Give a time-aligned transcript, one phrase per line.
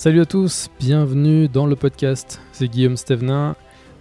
[0.00, 2.40] Salut à tous, bienvenue dans le podcast.
[2.52, 3.54] C'est Guillaume Stevenin.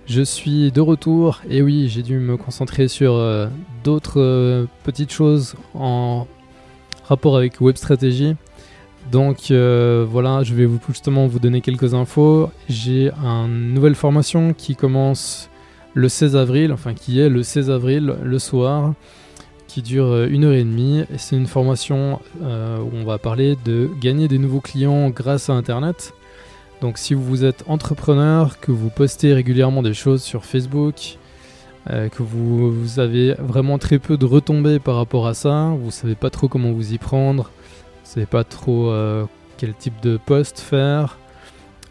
[0.05, 3.47] Je suis de retour et oui, j'ai dû me concentrer sur euh,
[3.83, 6.25] d'autres euh, petites choses en
[7.03, 8.37] rapport avec web stratégie.
[9.11, 12.49] Donc euh, voilà, je vais justement vous donner quelques infos.
[12.69, 15.49] J'ai une nouvelle formation qui commence
[15.95, 18.93] le 16 avril, enfin qui est le 16 avril le soir
[19.69, 21.05] qui dure euh, une heure et demie.
[21.17, 25.53] C'est une formation euh, où on va parler de gagner des nouveaux clients grâce à
[25.53, 26.13] Internet.
[26.81, 31.17] Donc si vous êtes entrepreneur, que vous postez régulièrement des choses sur Facebook,
[31.89, 36.15] euh, que vous, avez vraiment très peu de retombées par rapport à ça, vous savez
[36.15, 37.51] pas trop comment vous y prendre,
[38.03, 38.91] vous savez pas trop
[39.57, 41.17] quel type de post faire,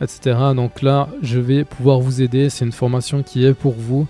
[0.00, 0.36] etc.
[0.56, 2.48] Donc là, je vais pouvoir vous aider.
[2.48, 4.08] C'est une formation qui est pour vous.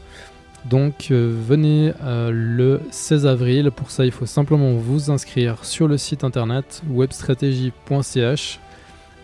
[0.67, 3.71] Donc euh, venez euh, le 16 avril.
[3.71, 8.61] Pour ça, il faut simplement vous inscrire sur le site internet webstratégie.ch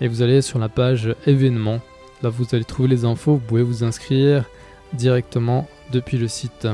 [0.01, 1.81] et vous allez sur la page événements.
[2.23, 3.35] Là, vous allez trouver les infos.
[3.35, 4.45] Vous pouvez vous inscrire
[4.93, 6.69] directement depuis le site.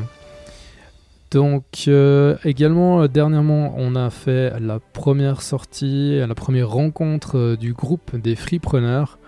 [1.31, 8.17] Donc euh, également dernièrement on a fait la première sortie, la première rencontre du groupe
[8.17, 9.19] des freepreneurs.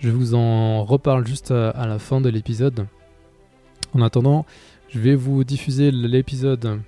[0.00, 2.86] Je vous en reparle juste à la fin de l'épisode.
[3.94, 4.44] En attendant,
[4.94, 6.80] je vais vous diffuser l'épisode,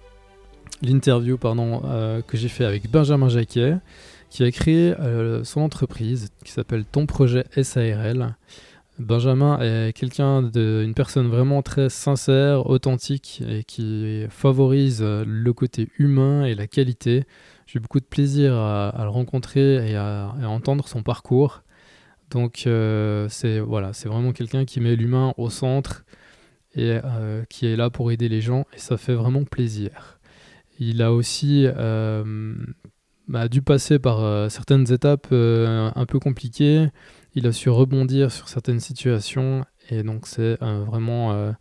[0.80, 3.78] l'interview pardon, euh, que j'ai fait avec Benjamin Jacquet,
[4.30, 8.36] qui a créé euh, son entreprise qui s'appelle Ton Projet SARL.
[9.00, 16.45] Benjamin est quelqu'un d'une personne vraiment très sincère, authentique et qui favorise le côté humain
[16.45, 17.24] et la qualité.
[17.66, 21.64] J'ai eu beaucoup de plaisir à, le rencontrer et à, entendre son parcours.
[22.30, 26.05] Donc euh, c'est voilà, c'est vraiment quelqu'un qui met l'humain au centre
[26.77, 30.19] et euh, qui est là pour aider les gens et ça fait vraiment plaisir.
[30.79, 32.55] Il a aussi euh,
[33.29, 36.89] bah, dû passer par euh, certaines étapes un peu compliquées.
[37.35, 41.55] Il a su rebondir sur certaines situations et donc c'est vraiment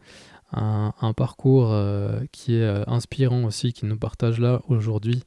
[0.54, 1.76] un, parcours
[2.32, 5.24] qui est inspirant aussi, qui nous partage là aujourd'hui.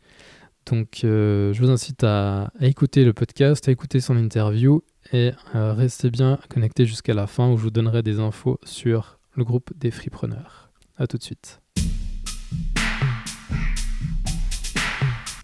[0.64, 4.82] Donc je vous incite à, à, écouter le podcast, à écouter son interview
[5.12, 9.44] et restez bien connectés jusqu'à la fin où je vous donnerai des infos sur le
[9.44, 10.68] groupe des Freepreneurs.
[10.98, 11.60] A tout de suite.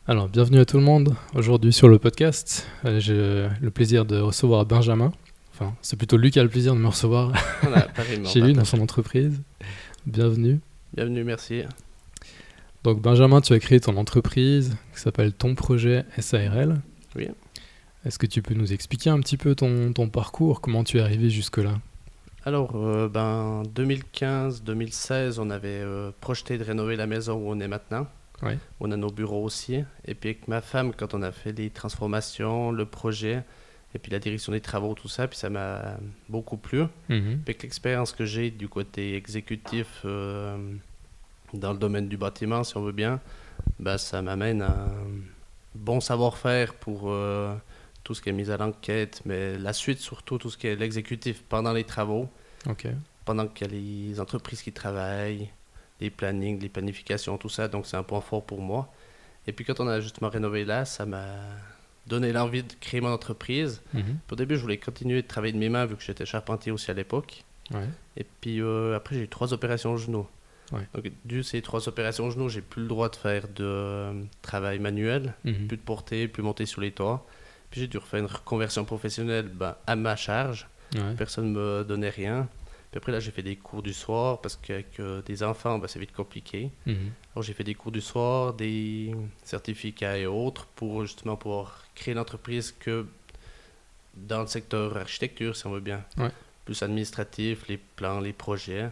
[0.09, 1.15] Alors, bienvenue à tout le monde.
[1.35, 5.13] Aujourd'hui sur le podcast, euh, j'ai le plaisir de recevoir Benjamin.
[5.53, 7.33] Enfin, c'est plutôt lui qui a le plaisir de me recevoir
[8.25, 9.41] chez lui, dans son entreprise.
[10.07, 10.59] Bienvenue.
[10.93, 11.63] Bienvenue, merci.
[12.83, 16.83] Donc, Benjamin, tu as créé ton entreprise qui s'appelle Ton Projet SARL.
[17.15, 17.29] Oui.
[18.05, 21.01] Est-ce que tu peux nous expliquer un petit peu ton, ton parcours, comment tu es
[21.01, 21.79] arrivé jusque-là?
[22.47, 27.69] Alors, euh, ben, 2015-2016, on avait euh, projeté de rénover la maison où on est
[27.69, 28.07] maintenant.
[28.79, 29.83] On a nos bureaux aussi.
[30.05, 33.43] Et puis avec ma femme, quand on a fait les transformations, le projet,
[33.95, 35.97] et puis la direction des travaux, tout ça, puis ça m'a
[36.29, 36.83] beaucoup plu.
[37.09, 37.41] Mhm.
[37.45, 40.59] Avec l'expérience que j'ai du côté exécutif euh,
[41.55, 43.19] dans le domaine du bâtiment, si on veut bien,
[43.79, 44.93] ben, ça m'amène un
[45.75, 47.11] bon savoir-faire pour
[48.05, 50.77] tout ce qui est mise à l'enquête, mais la suite surtout, tout ce qui est
[50.77, 52.29] l'exécutif pendant les travaux,
[53.25, 55.51] pendant qu'il y a les entreprises qui travaillent,
[56.01, 58.93] les plannings, les planifications, tout ça, donc c'est un point fort pour moi.
[59.47, 61.27] Et puis quand on a justement rénové là, ça m'a
[62.07, 63.83] donné l'envie de créer mon entreprise.
[63.95, 64.19] Mhm.
[64.31, 66.91] Au début, je voulais continuer de travailler de mes mains vu que j'étais charpentier aussi
[66.91, 67.45] à l'époque.
[68.19, 70.27] Et puis euh, après, j'ai eu trois opérations au genou.
[70.93, 74.13] Donc, dû ces trois opérations au genou, j'ai plus le droit de faire de euh,
[74.43, 75.69] travail manuel, mhm.
[75.69, 77.27] plus de porter, plus monter sur les toits
[77.75, 80.69] j'ai dû refaire une reconversion professionnelle ben, à ma charge.
[81.17, 82.49] Personne ne me donnait rien.
[82.91, 85.89] Puis après, là, j'ai fait des cours du soir parce qu'avec euh, des enfants, ben,
[85.89, 86.71] c'est vite compliqué.
[86.87, 87.11] Mhm.
[87.35, 89.13] Alors, j'ai fait des cours du soir, des
[89.43, 93.07] certificats et autres pour justement pouvoir créer l'entreprise que
[94.17, 96.05] dans le secteur architecture, si on veut bien.
[96.65, 98.89] Plus administratif, les plans, les projets,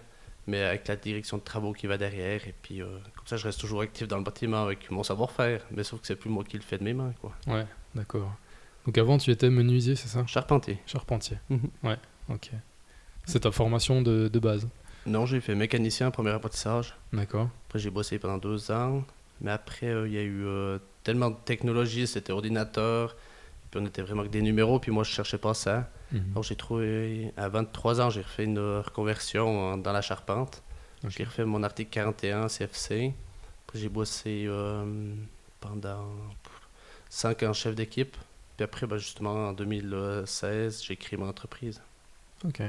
[0.49, 2.47] mais avec la direction de travaux qui va derrière.
[2.49, 5.65] Et puis, euh, comme ça, je reste toujours actif dans le bâtiment avec mon savoir-faire.
[5.71, 7.15] Mais sauf que c'est plus moi qui le fais de mes mains.
[7.21, 7.33] Quoi.
[7.47, 8.33] Ouais, d'accord.
[8.87, 10.27] Donc avant, tu étais menuisier, c'est ça?
[10.27, 10.79] Charpentier.
[10.87, 11.39] Charpentier.
[11.51, 11.69] Mhm.
[11.85, 11.99] Ouais,
[12.29, 12.51] ok.
[13.25, 14.69] C'est ta formation de, de base?
[15.07, 16.95] Non, j'ai fait mécanicien, premier apprentissage.
[17.13, 17.49] D'accord.
[17.69, 19.05] Après, j'ai bossé pendant deux ans.
[19.41, 23.17] Mais après, euh, il y a eu euh, tellement de technologie, c'était ordinateur.
[23.71, 25.91] Puis on était vraiment que des numéros, puis moi, je cherchais pas ça.
[26.13, 26.23] Mhm.
[26.33, 30.63] Alors j'ai trouvé, à 23 ans, j'ai refait une reconversion dans la charpente.
[31.09, 33.13] J'ai refait mon article 41 CFC.
[33.67, 35.15] Après, j'ai bossé euh,
[35.61, 36.07] pendant
[37.11, 38.17] 5 ans chef d'équipe.
[38.63, 41.83] Puis après, ben, justement, en 2016, j'ai créé mon entreprise.
[42.45, 42.63] Ok.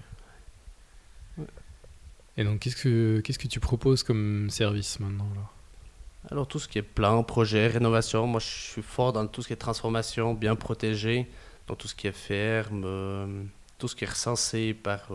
[2.35, 5.27] Et donc, qu'est-ce que, qu'est-ce que tu proposes comme service maintenant
[6.31, 9.47] Alors, tout ce qui est plan, projet, rénovation, moi je suis fort dans tout ce
[9.47, 11.29] qui est transformation, bien protégé.
[11.67, 15.11] Donc tout ce qui est ferme, tout ce qui est recensé par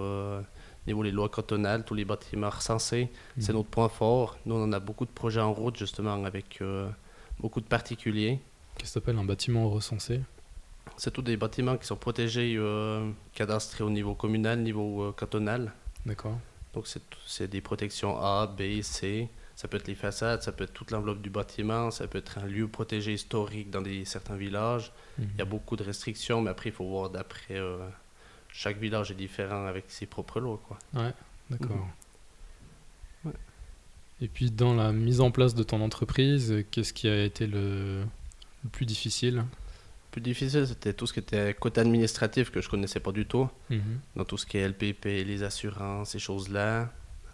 [0.87, 3.11] niveau les lois cantonales, tous les bâtiments recensés,
[3.41, 3.59] c'est mhm.
[3.59, 4.39] notre point fort.
[4.47, 6.63] Nous, on a beaucoup de projets en route, justement, avec
[7.41, 8.39] beaucoup de particuliers.
[8.77, 10.21] Qu'est-ce que s'appelle un bâtiment recensé?
[10.97, 15.73] C'est tous des bâtiments qui sont protégés, euh, cadastrés au niveau communal, niveau euh, cantonal.
[16.07, 16.39] D'accord.
[16.75, 16.87] Donc
[17.27, 19.29] c'est des protections A, B, C.
[19.57, 22.39] Ça peut être les façades, ça peut être toute l'enveloppe du bâtiment, ça peut être
[22.39, 24.93] un lieu protégé historique dans des, certains villages.
[25.19, 25.29] Mhm.
[25.35, 27.57] Il y a beaucoup de restrictions, mais après, il faut voir d'après.
[27.57, 27.79] Euh,
[28.51, 30.61] chaque village est différent avec ses propres lois.
[30.67, 30.79] Quoi.
[30.95, 31.13] Ouais,
[31.51, 31.77] d'accord.
[33.25, 33.33] Mhm.
[34.21, 38.05] Et puis dans la mise en place de ton entreprise, qu'est-ce qui a été le,
[38.73, 39.37] plus difficile?
[39.37, 39.43] Le
[40.11, 43.49] plus difficile, c'était tout ce qui était côté administratif que je connaissais pas du tout.
[43.71, 44.01] Mhm.
[44.17, 46.91] Dans tout ce qui est LPP, les assurances, ces choses-là.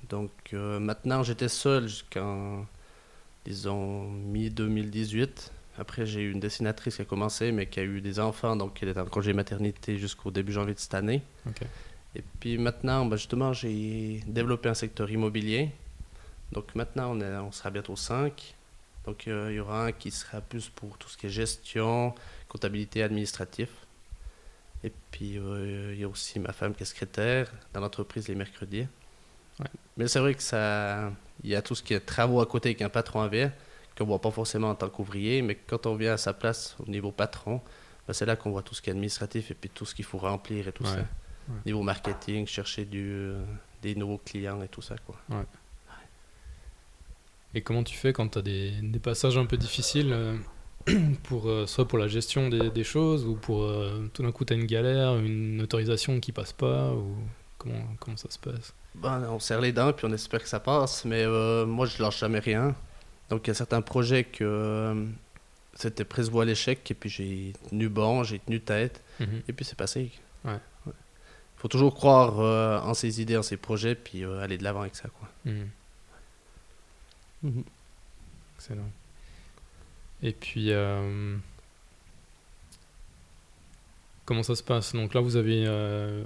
[0.09, 2.67] Donc euh, maintenant, j'étais seul jusqu'en,
[3.45, 5.51] disons, mi-2018.
[5.79, 8.81] Après, j'ai eu une dessinatrice qui a commencé, mais qui a eu des enfants, donc
[8.83, 11.23] elle est en congé maternité jusqu'au début janvier de cette année.
[12.15, 15.73] Et puis maintenant, ben, justement, j'ai développé un secteur immobilier
[16.55, 18.55] donc maintenant, on, est, on sera bientôt 5.
[19.07, 22.15] Donc euh, il y aura un qui sera plus pour tout ce qui est gestion,
[22.55, 23.69] comptabilité, administratif.
[24.85, 28.35] Et puis euh, il y a aussi ma femme qui est secrétaire dans l'entreprise les
[28.35, 28.87] mercredis.
[29.97, 31.13] Mais c'est vrai que ça,
[31.43, 33.51] il y a tout ce qui est travaux à côté qu'un patron avait,
[33.97, 36.91] qu'on voit pas forcément en tant qu'ouvrier, mais quand on vient à sa place au
[36.91, 37.61] niveau patron,
[38.07, 40.05] ben, c'est là qu'on voit tout ce qui est administratif et puis tout ce qu'il
[40.05, 40.99] faut remplir et tout ça.
[41.67, 43.45] Niveau marketing, chercher du, euh,
[43.83, 44.97] des nouveaux clients et tout ça.
[45.07, 45.17] Quoi.
[47.55, 50.37] Et comment tu fais quand tu as des, des, passages un peu difficiles, euh,
[51.25, 54.45] pour, euh, soit pour la gestion des, des choses, ou pour euh, tout d'un coup
[54.45, 57.17] tu as une galère, une autorisation qui passe pas, ou
[57.59, 58.75] comment, comment ça se passe?
[58.95, 61.27] Ben, On serre les dents puis on espère que ça passe, mais
[61.67, 62.75] moi je lâche jamais rien.
[63.31, 65.07] Donc il y a certains projets que
[65.75, 69.43] c'était presque à l'échec, et puis j'ai tenu bon, j'ai tenu tête, mhm.
[69.49, 70.13] et puis c'est passé.
[70.45, 70.59] Ouais.
[71.57, 72.39] faut toujours croire
[72.87, 75.09] en ses idées, en ses projets, puis aller de l'avant avec ça.
[75.09, 75.29] Quoi.
[75.47, 75.69] Mhm.
[77.45, 77.65] Mhm.
[78.57, 78.91] Excellent.
[80.25, 81.37] Et puis, euh,
[84.25, 84.95] comment ça se passe?
[84.95, 85.65] Donc là, vous avez.
[85.67, 86.25] Euh,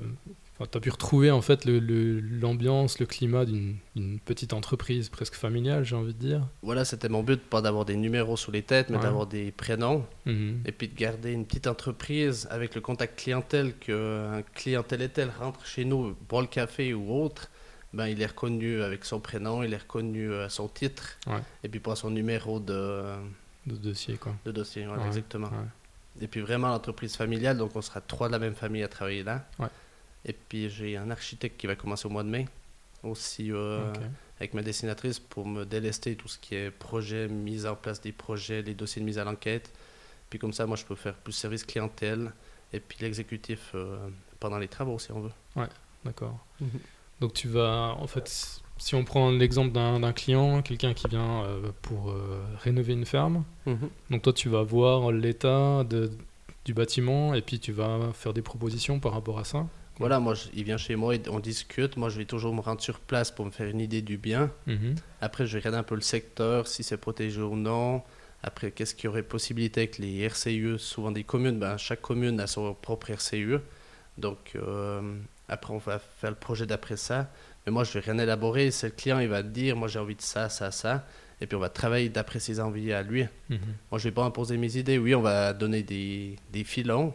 [0.59, 3.79] tu as pu retrouver en fait l'ambiance, le, le, climat d'une
[4.25, 6.47] petite entreprise presque familiale, j'ai envie de dire.
[6.63, 10.07] Voilà, c'était mon but, pas d'avoir des numéros sous les têtes, mais d'avoir des prénoms.
[10.27, 10.63] Mhm.
[10.65, 15.09] Et puis de garder une petite entreprise avec le contact clientèle, qu'un client tel et
[15.09, 17.51] tel rentre chez nous, boit le café ou autre
[17.95, 21.19] ben, il est reconnu avec son prénom, il est reconnu à son titre,
[21.65, 23.03] et puis pas son numéro de,
[23.75, 24.17] de dossier.
[24.17, 24.35] Quoi.
[24.45, 25.51] De dossier, exactement.
[26.21, 29.23] Et puis vraiment l'entreprise familiale, donc on sera trois de la même famille à travailler
[29.23, 29.45] là.
[30.25, 32.49] Et puis j'ai un architecte qui va commencer au mois de mai,
[33.03, 33.93] aussi euh,
[34.39, 38.13] avec ma dessinatrice pour me délester tout ce qui est projet, mise en place des
[38.13, 39.73] projets, les dossiers de mise à l'enquête.
[40.29, 42.33] Puis comme ça, moi je peux faire plus service clientèle
[42.73, 44.09] et puis l'exécutif euh,
[44.41, 45.33] pendant les travaux si on veut.
[45.57, 45.69] Ouais,
[46.05, 46.39] d'accord.
[46.61, 46.81] Mhm.
[47.21, 51.71] Donc tu vas, en fait, si on prend l'exemple d'un client, quelqu'un qui vient euh,
[51.83, 53.89] pour euh, rénover une ferme, mhm.
[54.11, 55.85] donc toi tu vas voir l'état
[56.65, 59.67] du bâtiment et puis tu vas faire des propositions par rapport à ça.
[59.99, 61.97] Voilà, moi il vient chez moi et on discute.
[61.97, 64.51] Moi je vais toujours me rendre sur place pour me faire une idée du bien.
[64.67, 64.95] Mhm.
[65.21, 68.03] Après je regarde un peu le secteur, si c'est protégé ou non.
[68.43, 72.39] Après, qu'est-ce qu'il y aurait possibilité avec les RCUE Souvent des communes, ben, chaque commune
[72.41, 73.59] a son propre RCUE.
[74.17, 75.19] Donc, euh,
[75.49, 77.31] après, on va faire le projet d'après ça.
[77.69, 78.71] Mais moi, je vais rien élaborer.
[78.71, 81.05] C'est le client, il va dire, moi, j'ai envie de ça, ça, ça.
[81.39, 83.27] Et puis, on va travailler d'après ses envies à lui.
[83.51, 83.59] Mhm.
[83.91, 84.97] Moi, je vais pas imposer mes idées.
[84.97, 87.13] Oui, on va donner des, des filons,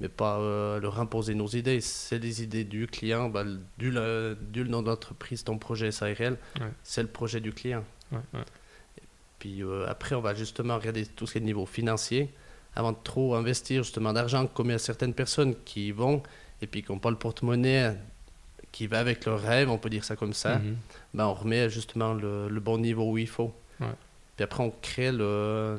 [0.00, 1.80] mais pas euh, leur imposer nos idées.
[1.80, 3.30] C'est les idées du client.
[3.30, 3.44] Bah,
[3.78, 6.36] du, le, du nom d'entreprise, ton projet SARL,
[6.82, 7.82] c'est le projet du client.
[8.12, 9.02] Et
[9.38, 12.28] puis, euh, après, on va justement regarder tout ce qui est niveau financier
[12.76, 16.22] avant de trop investir justement d'argent, comme il y a certaines personnes qui vont
[16.60, 17.96] et puis qui n'ont pas le porte-monnaie
[18.74, 20.76] qui va avec leur rêve, on peut dire ça comme ça, mhm.
[21.14, 23.54] ben on remet justement le, bon niveau où il faut.
[23.78, 25.78] Puis après, on crée le,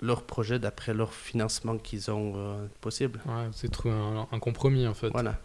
[0.00, 3.18] leur projet d'après leur financement qu'ils ont euh, possible.
[3.26, 3.92] Ouais, c'est trouver
[4.30, 5.08] un, compromis en fait.
[5.08, 5.36] Voilà.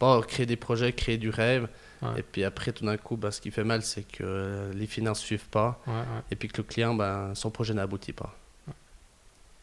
[0.00, 1.68] Pas créer des projets, créer du rêve.
[2.16, 5.20] Et puis après, tout d'un coup, ben, ce qui fait mal, c'est que les finances
[5.20, 5.80] ne suivent pas.
[6.32, 8.34] Et puis que le client, ben, son projet n'aboutit pas.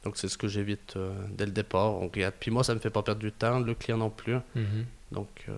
[0.05, 1.91] Donc c'est ce que j'évite euh, dès le départ.
[1.91, 2.35] On regarde.
[2.39, 4.37] Puis moi, ça me fait pas perdre du temps, le client non plus.
[4.55, 4.85] Mhm.
[5.11, 5.57] Donc, euh,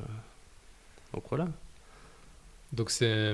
[1.13, 1.47] donc voilà.
[2.73, 3.33] Donc c'est,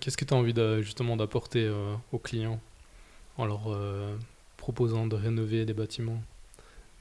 [0.00, 2.60] qu'est-ce que tu as envie de, justement d'apporter euh, aux clients
[3.38, 3.68] en leur
[4.56, 6.20] proposant de rénover des bâtiments?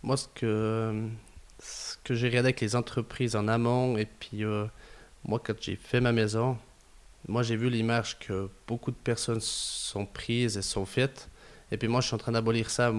[0.04, 1.08] Moi, ce que,
[1.60, 4.44] ce que j'ai regardé avec les entreprises en amont, et puis
[5.24, 6.58] moi, quand j'ai fait ma maison,
[7.28, 11.30] moi j'ai vu l'image que beaucoup de personnes sont prises et sont faites.
[11.72, 12.94] Et puis moi, je suis en train d'abolir ça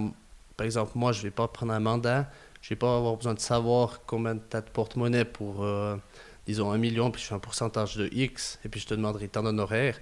[0.56, 2.30] par exemple, moi, je ne vais pas prendre un mandat,
[2.62, 5.96] Je vais pas avoir besoin de savoir combien tu as de porte-monnaie pour, euh,
[6.46, 9.28] disons, un million, puis je fais un pourcentage de X, et puis je te demanderai
[9.28, 9.98] tant d'honoraires.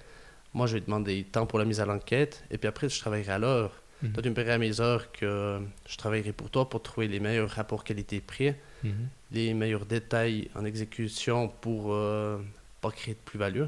[0.53, 3.31] Moi, je vais demander tant pour la mise à l'enquête, et puis après, je travaillerai
[3.33, 3.81] à l'heure.
[4.01, 4.11] Mhm.
[4.13, 7.19] Toi, tu me paierais à mes heures que je travaillerai pour toi pour trouver les
[7.19, 8.93] meilleurs rapports qualité-prix, mhm.
[9.31, 12.37] les meilleurs détails en exécution pour euh,
[12.81, 13.65] pas créer de plus-value.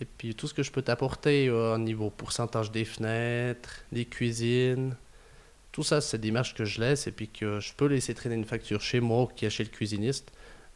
[0.00, 4.06] Et puis tout ce que je peux t'apporter euh, au niveau pourcentage des fenêtres, des
[4.06, 4.96] cuisines,
[5.72, 8.34] tout ça, c'est des marges que je laisse et puis que je peux laisser traîner
[8.34, 10.32] une facture chez moi qui est chez le cuisiniste,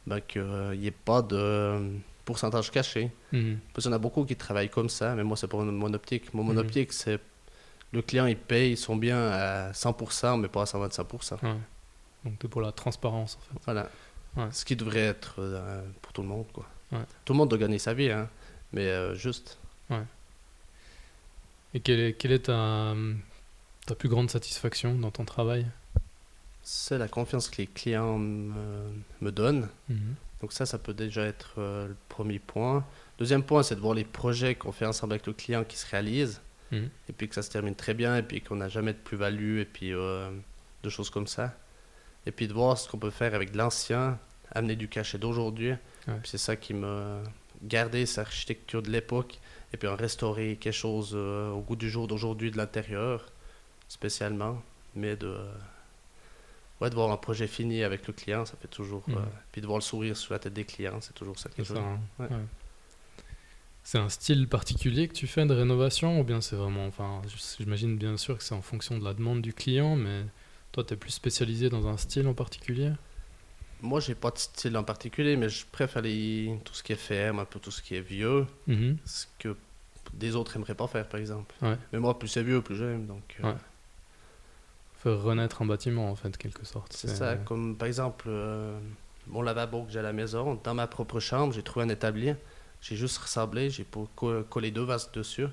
[0.06, 0.42] ben, qu'il
[0.78, 3.10] n'y ait pas de pourcentage caché.
[3.32, 3.58] Mhm.
[3.72, 5.94] Parce qu'il y en a beaucoup qui travaillent comme ça, mais moi, c'est pour mon
[5.94, 6.32] optique.
[6.34, 7.20] Mon, mon optique, c'est
[7.92, 11.38] le client, il paye son bien à 100%, mais pas à 125%.
[12.24, 13.60] Donc, tu es pour la transparence, en fait.
[13.64, 14.50] Voilà.
[14.50, 16.66] Ce qui devrait être euh, pour tout le monde, quoi.
[17.24, 18.28] Tout le monde doit gagner sa vie, hein,
[18.72, 19.58] mais euh, juste.
[21.74, 22.94] Et quelle est, quelle est ta,
[23.84, 25.66] ta plus grande satisfaction dans ton travail?
[26.66, 29.68] C'est la confiance que les clients me, donnent.
[29.90, 30.14] Mhm.
[30.40, 32.84] Donc ça, ça peut déjà être euh, le premier point.
[33.18, 35.86] Deuxième point, c'est de voir les projets qu'on fait ensemble avec le client qui se
[35.90, 36.40] réalisent.
[36.72, 36.88] Mhm.
[37.10, 39.58] Et puis que ça se termine très bien, et puis qu'on n'a jamais de plus-value,
[39.58, 40.30] et puis euh,
[40.82, 41.54] de choses comme ça.
[42.24, 44.18] Et puis de voir ce qu'on peut faire avec l'ancien,
[44.50, 45.74] amener du cachet d'aujourd'hui.
[46.22, 47.22] C'est ça qui me
[47.62, 49.38] garder cette architecture de l'époque,
[49.72, 53.26] et puis en restaurer quelque chose euh, au goût du jour d'aujourd'hui de l'intérieur,
[53.88, 54.62] spécialement.
[54.94, 55.36] Mais de,
[56.80, 59.04] ouais, de voir un projet fini avec le client, ça fait toujours.
[59.08, 59.14] Euh,
[59.52, 61.70] puis de voir le sourire sur la tête des clients, c'est toujours ça qui est,
[61.70, 62.00] hein.
[63.86, 67.20] C'est un style particulier que tu fais de rénovation ou bien c'est vraiment, enfin,
[67.58, 70.22] j'imagine bien sûr que c'est en fonction de la demande du client, mais
[70.72, 72.92] toi, tu es plus spécialisé dans un style en particulier?
[73.82, 76.96] Moi, j'ai pas de style en particulier, mais je préfère les, tout ce qui est
[76.96, 78.96] ferme, un peu tout ce qui est vieux, mhm.
[79.04, 79.54] ce que
[80.14, 81.54] des autres aimeraient pas faire, par exemple.
[81.92, 83.36] Mais moi, plus c'est vieux, plus j'aime, donc.
[83.44, 83.52] Euh,
[85.04, 86.92] Faire renaître un bâtiment, en fait, quelque sorte.
[86.92, 88.76] C'est ça, comme par exemple euh,
[89.28, 92.34] mon lavabo que j'ai à la maison, dans ma propre chambre, j'ai trouvé un établi
[92.84, 93.86] j'ai juste ressemblé, j'ai
[94.50, 95.46] collé deux vases dessus.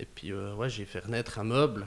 [0.00, 1.86] Et puis, euh, ouais, j'ai fait renaître un meuble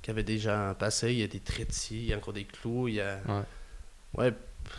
[0.00, 1.12] qui avait déjà un passé.
[1.12, 2.86] Il y a des scie, il y a encore des clous.
[2.86, 3.18] Il y a...
[4.14, 4.32] Ouais,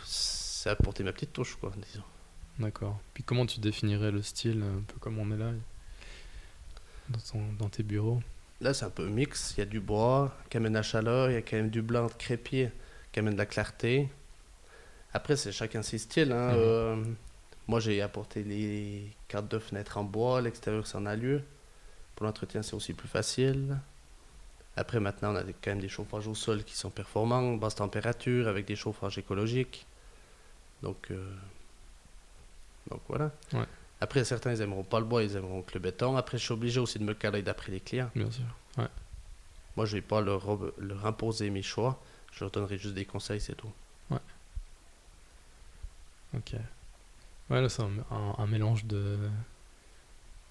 [0.06, 2.04] ça a apporté ma petite touche, quoi, disons.
[2.58, 2.98] D'accord.
[3.12, 5.50] Puis comment tu définirais le style, un peu comme on est là,
[7.10, 8.22] dans, dans tes bureaux?
[8.60, 9.54] Là, c'est un peu mix.
[9.56, 11.82] Il y a du bois qui amène la chaleur, il y a quand même du
[11.82, 12.70] blanc de crépier
[13.12, 14.08] qui amène de la clarté.
[15.12, 16.32] Après, c'est chacun ses styles.
[16.32, 16.52] Hein.
[16.52, 16.58] Mhm.
[16.58, 17.04] Euh,
[17.66, 21.40] moi, j'ai apporté les cartes de fenêtre en bois, l'extérieur c'est en alu.
[22.16, 23.78] Pour l'entretien, c'est aussi plus facile.
[24.76, 28.48] Après, maintenant, on a quand même des chauffages au sol qui sont performants, basse température,
[28.48, 29.86] avec des chauffages écologiques.
[30.82, 31.32] Donc, euh,
[32.90, 33.30] donc voilà.
[34.00, 36.16] Après, certains, ils aimeront pas le bois, ils aimeront que le béton.
[36.16, 38.10] Après, je suis obligé aussi de me caler d'après les clients.
[38.14, 38.44] Bien sûr.
[39.76, 42.00] Moi, je vais pas leur, leur imposer mes choix.
[42.32, 43.72] Je leur donnerai juste des conseils, c'est tout.
[44.10, 44.18] Ouais.
[46.36, 46.54] Ok.
[47.50, 49.18] Ouais, là, c'est un, mélange de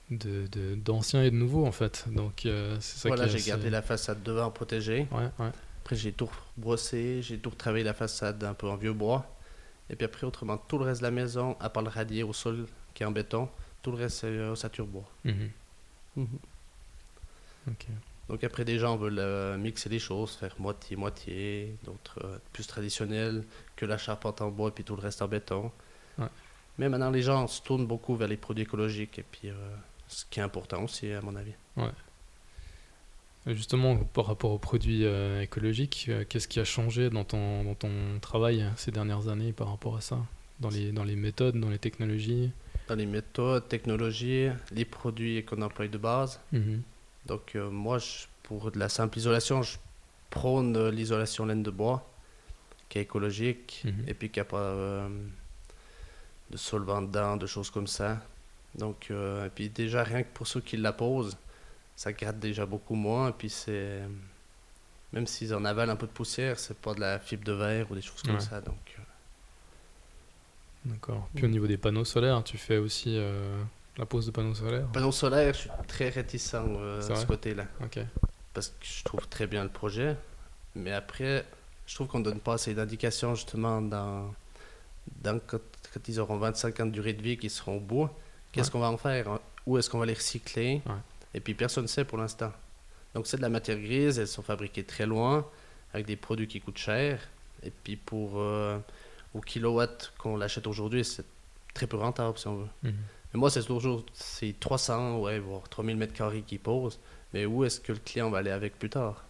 [0.09, 2.05] d'anciens de, et de nouveaux en fait.
[2.12, 5.07] Donc euh, c'est ça Voilà, j'ai gardé la façade devant protégée.
[5.12, 5.51] Ouais, ouais.
[5.81, 9.25] Après j'ai tout brossé, j'ai tout retravaillé la façade un peu en vieux bois.
[9.89, 12.33] Et puis après autrement tout le reste de la maison, à part le radier au
[12.33, 13.50] sol qui est en béton,
[13.81, 15.09] tout le reste c'est ossature bois.
[15.25, 15.50] Mhm.
[16.15, 16.27] Mhm.
[18.29, 22.67] Donc après des gens veulent euh, mixer les choses, faire moitié moitié, d'autres euh, plus
[22.67, 23.43] traditionnels
[23.75, 25.71] que la charpente en bois et puis tout le reste en béton.
[26.17, 26.27] Ouais.
[26.77, 29.53] Mais maintenant, les gens se tournent beaucoup vers les produits écologiques, et puis euh,
[30.07, 31.53] ce qui est important aussi, à mon avis.
[31.77, 31.91] Ouais.
[33.47, 37.75] Justement, par rapport aux produits euh, écologiques, euh, qu'est-ce qui a changé dans ton, dans
[37.75, 40.17] ton travail ces dernières années par rapport à ça?
[40.59, 42.51] Dans les, dans les méthodes, dans les technologies?
[42.88, 46.40] Dans les méthodes, technologies, les produits qu'on emploie de base.
[46.52, 46.82] Mhm.
[47.25, 48.00] Donc, moi,
[48.44, 49.78] pour de la simple isolation, je
[50.30, 52.10] prône l'isolation laine de bois,
[52.90, 54.04] qui est écologique, mhm.
[54.08, 55.08] et puis qui n'a pas
[56.50, 58.22] de solvants dedans, de choses comme ça.
[58.75, 61.38] Donc, euh, et puis déjà, rien que pour ceux qui la posent,
[61.96, 63.30] ça gratte déjà beaucoup moins.
[63.30, 64.02] Et puis c'est.
[65.12, 67.92] Même s'ils en avalent un peu de poussière, c'est pas de la fibre de verre
[67.92, 68.62] ou des choses comme ça.
[68.62, 68.98] Donc.
[70.86, 70.90] Euh.
[70.92, 71.28] D'accord.
[71.36, 73.62] Puis au niveau des panneaux solaires, tu fais aussi euh,
[73.98, 77.66] la pose de panneaux solaires Panneaux solaires, je suis très réticent de ce côté-là.
[77.82, 78.00] Ok.
[78.54, 80.16] Parce que je trouve très bien le projet.
[80.75, 81.46] Mais après,
[81.86, 84.34] je trouve qu'on donne pas assez d'indications justement dans,
[85.22, 85.40] dans
[85.94, 88.10] quand ils auront 25 ans de durée de vie, qu'ils seront au bout,
[88.52, 90.82] qu'est-ce qu'on va en faire Où est-ce qu'on va les recycler?
[91.34, 92.52] Et puis personne ne sait pour l'instant.
[93.13, 95.46] Donc c'est de la matière grise, elles sont fabriquées très loin,
[95.94, 97.20] avec des produits qui coûtent cher.
[97.63, 98.80] Et puis pour euh,
[99.34, 101.25] au kilowatt qu'on l'achète aujourd'hui, c'est
[101.74, 102.68] très peu rentable si on veut.
[102.84, 102.94] Mhm.
[103.34, 107.00] Mais moi, c'est toujours c'est 300, ouais, voire 3000 mètres carrés qui posent.
[107.34, 109.24] Mais où est-ce que le client va aller avec plus tard?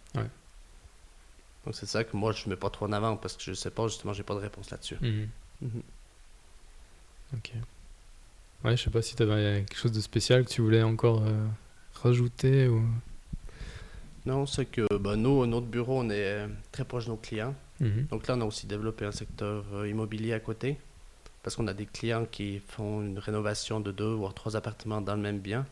[1.64, 3.70] Donc c'est ça que moi je mets pas trop en avant parce que je sais
[3.70, 4.96] pas, justement, j'ai pas de réponse là-dessus.
[5.00, 5.28] Mhm.
[5.62, 5.82] Mhm.
[7.34, 7.52] Ok.
[8.64, 11.22] Ouais, je sais pas si tu avais quelque chose de spécial que tu voulais encore
[11.22, 11.46] euh,
[11.94, 12.82] rajouter ou?
[14.26, 17.54] Non, c'est que bah, nous, notre bureau, on est euh, très proche de nos clients.
[17.80, 18.06] Mhm.
[18.10, 20.78] Donc là, on a aussi développé un secteur euh, immobilier à côté.
[21.42, 25.14] Parce qu'on a des clients qui font une rénovation de deux ou trois appartements dans
[25.14, 25.66] le même bien.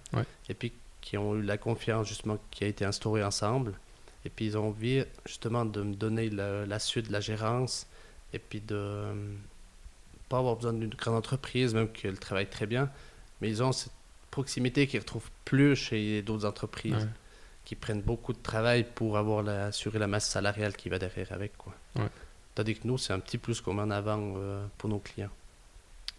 [0.49, 3.73] Et puis qui ont eu la confiance justement qui a été instaurée ensemble.
[4.25, 7.87] Et puis ils ont envie justement de me donner la, suite de la gérance
[8.33, 9.37] et puis de ne
[10.29, 12.91] pas avoir besoin d'une grande entreprise, même qu'elle travaille très bien.
[13.41, 13.93] Mais ils ont cette
[14.31, 17.09] proximité qu'ils ne retrouvent plus chez d'autres entreprises
[17.65, 21.33] qui prennent beaucoup de travail pour avoir la, assurer la masse salariale qui va derrière
[21.33, 21.57] avec.
[21.57, 21.75] Quoi.
[21.97, 22.09] Ouais.
[22.55, 25.31] Tandis que nous, c'est un petit plus qu'on met en avant euh, pour nos clients.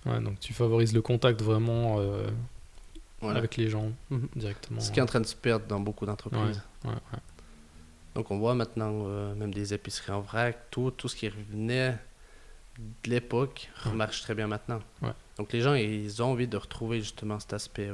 [0.06, 2.28] Ouais, donc tu favorises le contact vraiment euh,
[3.22, 4.28] avec les gens mhm.
[4.36, 4.82] directement.
[4.82, 6.62] Ce qui est en train de se perdre dans beaucoup d'entreprises.
[8.16, 11.98] donc on voit maintenant euh, même des épiceries en vrac, tout, tout ce qui revenait
[12.78, 14.80] de l'époque marche très bien maintenant.
[15.38, 17.90] Donc les gens, ils ont envie de retrouver justement cet aspect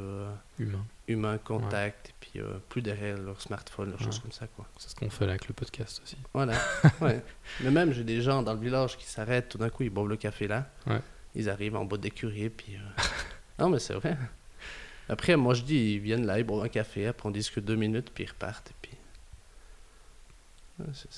[0.57, 0.86] humain.
[1.10, 4.48] Humain, contact, puis euh, plus derrière leur smartphone, leurs choses comme ça.
[4.48, 4.66] quoi.
[4.78, 6.18] C'est ce qu'on fait avec le podcast aussi.
[6.34, 6.54] Voilà,
[7.01, 7.22] ouais.
[7.62, 10.08] Mais même, j'ai des gens dans le village qui s'arrêtent, tout d'un coup, ils boivent
[10.08, 10.70] le café là.
[11.36, 12.75] Ils arrivent en bas d'écurie, puis...
[12.75, 13.01] Euh,
[13.60, 14.18] non, mais c'est vrai.
[15.10, 17.75] Après, moi, je dis, ils viennent là, ils boivent un café, après on discute deux
[17.75, 18.92] minutes, puis ils repartent, et puis...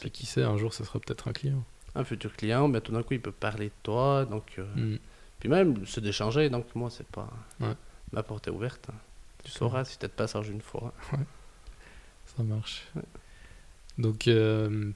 [0.03, 1.63] Et qui sait, un jour, ce sera peut-être un client.
[1.93, 4.55] Un futur client, mais tout d'un coup, il peut parler de toi, donc...
[4.57, 4.99] Euh, mm.
[5.39, 7.29] Puis même, se d'échanger, donc moi, c'est pas...
[8.11, 8.89] Ma porte est ouverte.
[8.89, 8.95] Hein.
[9.43, 10.93] Tu sauras si tu te passage une fois.
[11.13, 11.25] Ouais.
[12.25, 12.87] Ça marche.
[13.97, 14.91] Donc, euh,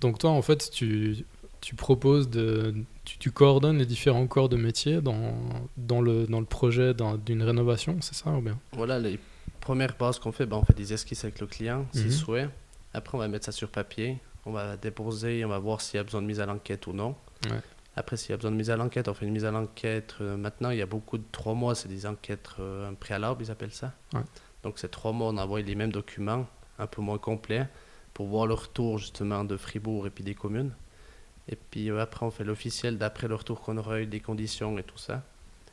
[0.00, 1.24] donc toi, en fait, tu,
[1.60, 2.74] tu proposes de...
[3.04, 5.34] Tu, tu, coordonnes les différents corps de métier dans,
[5.76, 8.58] dans, le, dans le projet d'une rénovation, c'est ça ou bien?
[8.72, 9.18] Voilà, les
[9.60, 12.12] premières bases qu'on fait, ben, on fait des esquisses avec le client, s'il mhm.
[12.12, 12.50] souhaite.
[12.94, 14.18] Après, on va mettre ça sur papier.
[14.46, 16.92] On va déposer, on va voir s'il y a besoin de mise à l'enquête ou
[16.92, 17.14] non.
[17.50, 17.60] Ouais.
[17.98, 20.14] Après, s'il y a besoin de mise à l'enquête, on fait une mise à l'enquête.
[20.20, 23.50] Euh, maintenant, il y a beaucoup de trois mois, c'est des enquêtes euh, préalables, ils
[23.50, 23.92] appellent ça.
[24.62, 26.46] Donc, c'est trois mois, on envoie les mêmes documents,
[26.78, 27.66] un peu moins complets,
[28.14, 30.70] pour voir le retour justement de Fribourg et puis des communes.
[31.48, 34.78] Et puis euh, après, on fait l'officiel d'après le retour qu'on aura eu des conditions
[34.78, 35.24] et tout ça.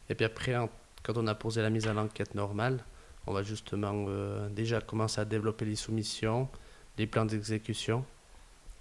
[0.09, 0.55] Et puis après,
[1.03, 2.83] quand on a posé la mise à l'enquête normale,
[3.27, 4.07] on va justement
[4.49, 6.47] déjà commencer à développer les soumissions,
[6.97, 8.03] les plans d'exécution.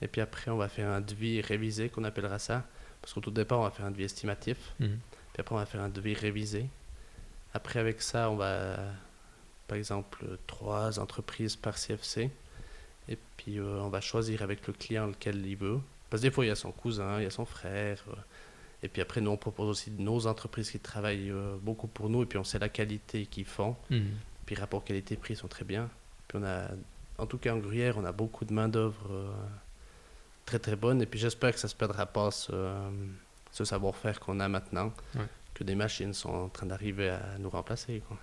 [0.01, 2.65] Et puis après, on va faire un devis révisé, qu'on appellera ça
[3.05, 4.57] parce qu'au tout départ, on va faire un devis estimatif.
[4.81, 4.99] Mhm.
[5.35, 6.71] Puis après, on va faire un devis révisé.
[7.53, 8.79] Après, avec ça, on va,
[9.69, 12.31] par exemple, trois entreprises par CFC.
[13.11, 15.81] Et puis, euh, on va choisir avec le client lequel il veut.
[16.09, 18.03] Parce que des fois, il y a son cousin, il y a son frère.
[18.09, 18.15] Euh.
[18.83, 22.23] et puis après, nous, on propose aussi nos entreprises qui travaillent euh, beaucoup pour nous.
[22.23, 23.77] Et puis, on sait la qualité qu'ils font.
[23.91, 24.13] Mhm.
[24.47, 25.91] Puis, rapport qualité-prix sont très bien.
[26.27, 26.69] Puis, on a,
[27.19, 29.11] en tout cas, en Gruyère, on a beaucoup de main-d'œuvre
[30.45, 31.03] très très bonne.
[31.03, 32.75] Et puis j'espère que ça se perdra pas ce,
[33.53, 34.93] ce savoir-faire qu'on a maintenant,
[35.55, 38.03] que des machines sont en train d'arriver à nous remplacer.
[38.09, 38.19] Quoi.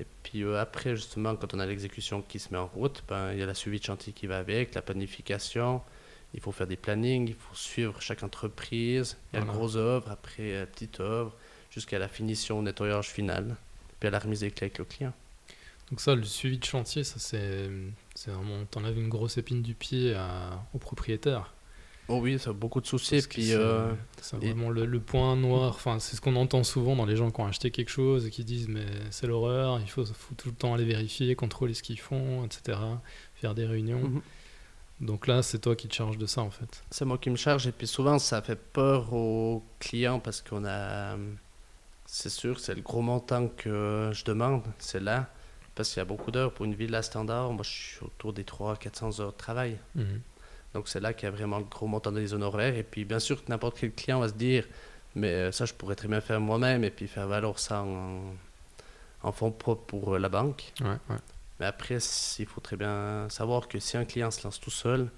[0.00, 3.32] Et puis euh, après, justement, quand on a l'exécution qui se met en route, ben,
[3.32, 5.82] il y a la suivi de chantier qui va avec, la planification.
[6.32, 9.18] Il faut faire des plannings, il faut suivre chaque entreprise.
[9.32, 11.34] Il y a la grosse œuvre, après la petite œuvre,
[11.70, 13.56] jusqu'à la finition, nettoyage final,
[13.98, 15.12] puis à la remise des clés avec le client.
[15.90, 17.68] Donc ça, le suivi de chantier, ça c'est,
[18.14, 20.16] c'est vraiment, t'enlèves une grosse épine du pied
[20.72, 21.52] au propriétaire.
[22.12, 23.22] Oh oui, ça a beaucoup de soucis.
[23.28, 23.92] puis, c'est, euh,
[24.32, 25.70] vraiment le, point noir.
[25.70, 28.30] Enfin, c'est ce qu'on entend souvent dans les gens qui ont acheté quelque chose et
[28.30, 29.78] qui disent mais c'est l'horreur.
[29.80, 30.04] Il faut,
[30.36, 32.78] tout le temps aller vérifier, contrôler ce qu'ils font, etc.
[33.36, 34.00] Faire des réunions.
[34.00, 34.22] Mhm.
[35.02, 36.82] Donc là, c'est toi qui te charges de ça en fait.
[36.90, 40.64] C'est moi qui me charge et puis souvent ça fait peur aux clients parce qu'on
[40.66, 41.16] a,
[42.06, 45.30] c'est sûr, c'est le gros montant que je demande, c'est là
[45.80, 46.52] parce qu'il y a beaucoup d'heures.
[46.52, 49.78] Pour une villa standard, moi, je suis autour des 300-400 heures de travail.
[49.94, 50.20] Mhm.
[50.74, 52.76] Donc, c'est là qu'il y a vraiment le gros montant des honoraires.
[52.76, 54.66] Et puis, bien sûr, que n'importe quel client va se dire,
[55.14, 59.32] mais euh, ça, je pourrais très bien faire moi-même et puis faire valoir ça en,
[59.32, 60.72] fonds propres pour euh, la banque.
[61.58, 61.98] Mais après,
[62.38, 65.08] il faut très bien savoir que si un client se lance tout seul,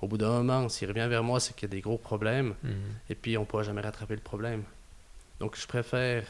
[0.00, 2.54] au bout d'un moment, s'il revient vers moi, c'est qu'il y a des gros problèmes.
[2.62, 2.72] Mhm.
[3.10, 4.62] Et puis, on ne pourra jamais rattraper le problème.
[5.40, 6.24] Donc, je préfère,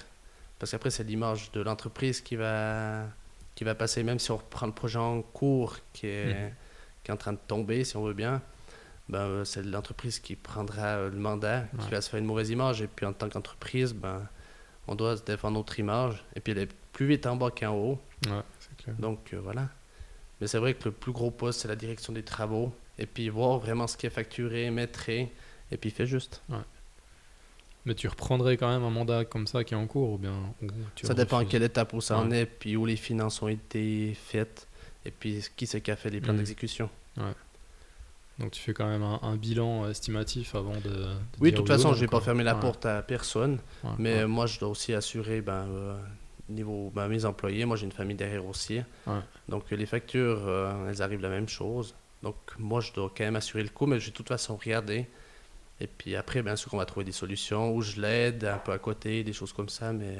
[0.58, 3.04] parce qu'après, c'est l'image de l'entreprise qui va
[3.54, 6.54] qui va passer, même si on reprend le projet en cours qui est, mhm.
[7.04, 8.42] qui est en train de tomber, si on veut bien,
[9.08, 12.50] ben, euh, c'est l'entreprise qui prendra euh, le mandat, qui va se faire une mauvaise
[12.50, 12.82] image.
[12.82, 14.26] Et puis en tant qu'entreprise, ben,
[14.88, 16.24] on doit se défendre notre image.
[16.34, 18.00] Et puis elle est plus vite en bas qu'en haut.
[18.26, 18.42] Ouais,
[18.78, 18.96] clair.
[18.98, 19.68] Donc euh, voilà.
[20.40, 22.72] Mais c'est vrai que le plus gros poste, c'est la direction des travaux.
[22.98, 25.32] Et puis voir vraiment ce qui est facturé, mettré,
[25.70, 26.42] et puis fait juste.
[26.48, 26.56] Ouais.
[27.84, 30.32] Mais tu reprendrais quand même un mandat comme ça qui est en cours ou bien
[31.02, 34.14] Ça dépend à quelle étape où ça en est, puis où les finances ont été
[34.14, 34.68] faites,
[35.04, 36.38] et puis qui c'est qui a fait les plans mm.
[36.38, 36.88] d'exécution.
[37.16, 37.34] Ouais.
[38.38, 41.14] Donc tu fais quand même un, bilan estimatif avant de...
[41.40, 43.58] oui, de toute façon, je vais pas fermer la porte à personne,
[43.98, 45.66] mais moi je dois aussi assurer ben,
[46.48, 48.80] niveau ben, mes employés, moi j'ai une famille derrière aussi.
[49.48, 50.40] Donc les factures,
[50.88, 51.94] elles arrivent la même chose.
[52.22, 54.56] Donc moi je dois quand même assurer le coût, mais je vais de toute façon
[54.56, 55.06] regarder.
[55.80, 58.72] Et puis après, bien sûr qu'on va trouver des solutions où je l'aide un peu
[58.72, 60.16] à côté, des choses comme ça, mais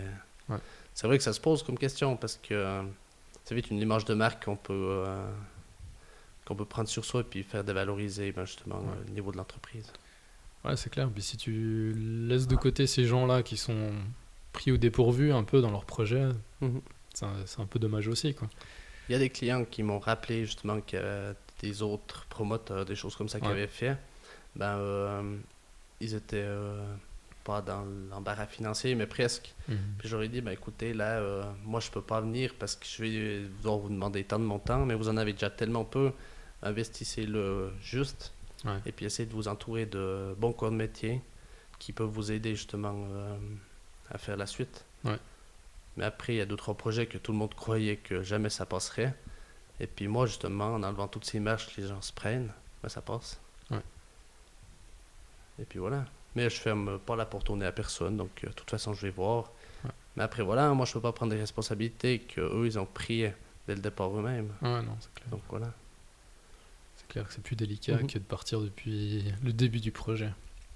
[0.95, 2.83] c'est vrai que ça se pose comme question parce que
[3.45, 4.73] c'est vite une image de marque qu'on peut,
[5.07, 5.31] euh,
[6.45, 9.37] qu'on peut prendre sur soi et puis faire dévaloriser ben, justement euh, le niveau de
[9.37, 9.93] l'entreprise.
[10.65, 11.09] Ouais, c'est clair.
[11.11, 11.93] Puis si tu
[12.29, 13.93] laisses de côté ces gens-là qui sont
[14.53, 16.29] pris au dépourvu un peu dans leur projet,
[16.61, 16.81] mhm.
[17.15, 18.35] c'est un, peu dommage aussi.
[18.35, 18.49] Quoi.
[19.09, 23.17] Il y a des clients qui m'ont rappelé justement que des autres promoteurs, des choses
[23.17, 23.97] comme ça qui avaient fait.
[24.57, 25.37] Ben, euh,
[26.01, 26.49] ils étaient
[27.43, 29.55] pas dans l'embarras financier, mais presque.
[29.69, 29.77] Mhm.
[29.99, 33.03] Puis j'aurais dit, ben écoutez, là, euh, moi, je peux pas venir parce que je
[33.03, 36.13] vais vous demander tant de mon temps, mais vous en avez déjà tellement peu.
[36.63, 38.33] Investissez-le juste.
[38.87, 41.21] Et puis essayez de vous entourer de bons corps de métier
[41.81, 43.37] qui peuvent vous aider justement euh,
[44.09, 44.85] à faire la suite.
[45.97, 48.65] Mais après, il y a d'autres projets que tout le monde croyait que jamais ça
[48.65, 49.15] passerait.
[49.81, 53.03] Et puis moi, justement, en enlevant toutes ces marches les gens se prennent, ben, ça
[53.03, 53.41] passe.
[55.59, 56.05] Et puis voilà.
[56.35, 59.03] Mais je ferme pas la porte nez à personne, donc euh, de toute façon, je
[59.03, 59.51] vais voir.
[60.17, 63.23] Mais après, voilà, moi, je peux pas prendre des responsabilités qu'eux, ils ont pris
[63.67, 64.53] dès le départ eux-mêmes.
[64.61, 65.31] Ouais, non, c'est clair.
[65.31, 65.73] Donc voilà.
[66.97, 68.07] C'est clair que c'est plus délicat mhm.
[68.07, 70.31] que de partir depuis le début du projet.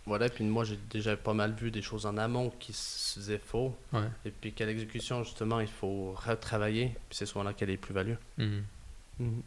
[0.07, 3.19] Voilà, et puis moi, j'ai déjà pas mal vu des choses en amont qui se
[3.19, 3.77] faisaient faux.
[4.25, 6.97] Et puis qu'à l'exécution, justement, il faut retravailler.
[7.09, 8.15] Puis c'est souvent là qu'elle est plus-value.
[8.39, 8.65] Mhm.
[9.19, 9.43] Mhm.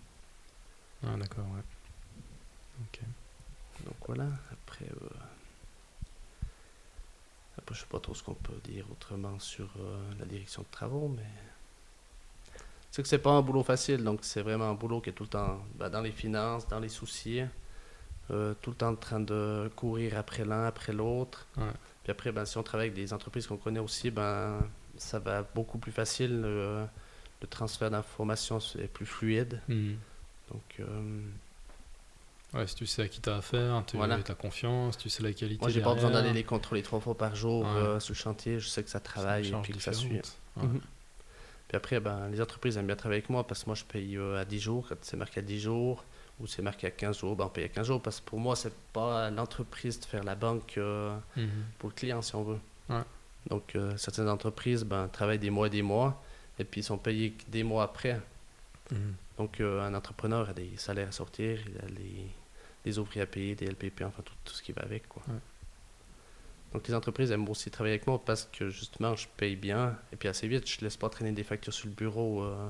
[1.06, 1.64] Ah, d'accord, ouais.
[2.82, 3.00] Ok.
[3.86, 4.86] Donc voilà, après.
[4.86, 5.10] Euh,
[7.68, 10.68] je ne sais pas trop ce qu'on peut dire autrement sur euh, la direction de
[10.72, 11.30] travaux, mais
[12.90, 15.24] c'est que c'est pas un boulot facile, donc c'est vraiment un boulot qui est tout
[15.24, 17.42] le temps bah, dans les finances, dans les soucis,
[18.32, 21.46] euh, tout le temps en train de courir après l'un, après l'autre.
[22.04, 24.60] Puis après, ben, si on travaille avec des entreprises qu'on connaît aussi, ben,
[24.98, 26.42] ça va beaucoup plus facile.
[26.42, 29.62] le transfert d'informations est plus fluide.
[29.68, 29.94] Mmh.
[30.52, 31.22] Donc, euh,
[32.54, 35.34] Ouais, si tu sais à qui tu as affaire, tu as confiance, tu sais la
[35.34, 35.62] qualité.
[35.62, 38.60] Moi, j'ai pas besoin d'aller les contrôler trois fois par jour euh, sur le chantier.
[38.60, 40.22] Je sais que ça travaille et puis que ça suit.
[41.68, 44.18] Puis après, ben, les entreprises aiment bien travailler avec moi parce que moi, je paye
[44.18, 44.88] euh, à 10 jours.
[44.90, 46.04] Quand c'est marqué à 10 jours
[46.40, 48.40] ou c'est marqué à 15 jours, ben, on paye à 15 jours parce que pour
[48.40, 51.50] moi, c'est pas l'entreprise de faire la banque euh, mhm.
[51.78, 52.60] pour le client, si on veut.
[53.52, 56.22] Donc, certaines entreprises ben, travaillent des mois et des mois
[56.58, 58.20] et puis ils sont payés des mois après.
[58.92, 59.16] Mhm.
[59.40, 62.28] Donc, un entrepreneur a des salaires à sortir, il a les
[62.86, 65.08] des ouvriers à payer, des LPP, enfin tout, tout ce qui va avec.
[65.08, 65.24] Quoi.
[66.74, 70.16] Donc les entreprises aiment aussi travailler avec moi parce que justement je paye bien et
[70.16, 72.70] puis assez vite je laisse pas traîner des factures sur le bureau euh,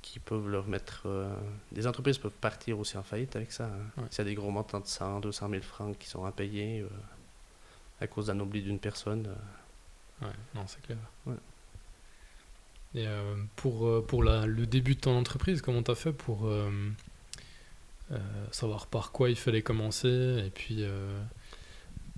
[0.00, 1.02] qui peuvent leur mettre...
[1.06, 1.34] Euh,
[1.72, 3.64] des entreprises peuvent partir aussi en faillite avec ça.
[3.64, 4.04] Hein.
[4.10, 6.88] S'il y a des gros montants de 100, 200 000 francs qui sont impayés euh,
[8.00, 9.34] à cause d'un oubli d'une personne.
[10.22, 10.98] Ouais, non c'est clair.
[12.96, 13.06] Et
[13.56, 16.48] pour, pour la, le début de ton entreprise, comment tu as fait pour
[18.12, 18.18] euh,
[18.52, 21.20] savoir par quoi il fallait commencer, et puis euh,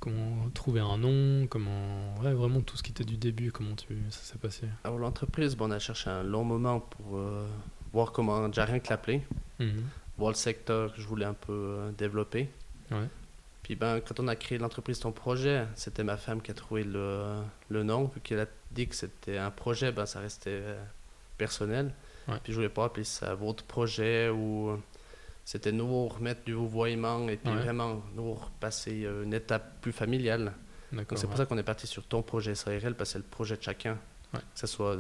[0.01, 3.97] comment trouver un nom, comment ouais, vraiment tout ce qui était du début, comment tu,
[4.11, 4.67] ça s'est passé?
[4.85, 7.49] Alors l'entreprise, bon, on a cherché un long moment pour euh,
[7.95, 9.23] voir comment déjà rien que l'appeler,
[9.61, 9.83] mhm.
[10.19, 12.51] voir le secteur que je voulais un peu développer.
[12.91, 13.09] Ouais.
[13.69, 16.85] Puis ben, quand on a créé l'entreprise Ton Projet, c'était ma femme qui a trouvé
[16.85, 18.07] le, le nom.
[18.07, 20.63] Vu qu'elle a dit que c'était un projet, ben, ça restait
[21.37, 21.93] personnel.
[22.43, 24.81] Puis je voulais pas appeler ça votre projet ou
[25.45, 30.55] c'était nous remettre du vouvoiement et puis vraiment nous repasser euh, une étape plus familiale.
[31.15, 33.59] c'est pour ça qu'on est parti sur ton projet SARL, parce que c'est le projet
[33.59, 33.99] de chacun.
[34.33, 34.97] Que ce soit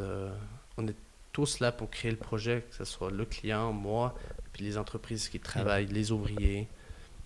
[0.76, 0.96] on est
[1.32, 4.14] tous là pour créer le projet, que ce soit le client, moi,
[4.52, 6.68] puis les entreprises qui travaillent, les ouvriers,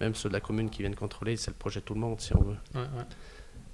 [0.00, 2.35] même ceux de la commune qui viennent contrôler, c'est le projet tout le monde si
[2.35, 2.57] on veut.